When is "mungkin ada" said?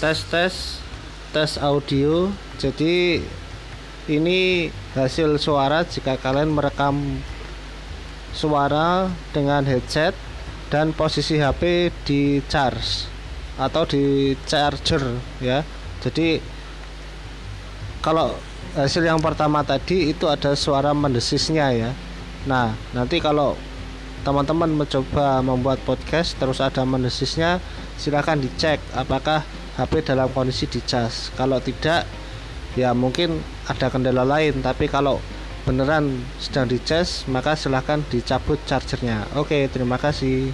32.94-33.90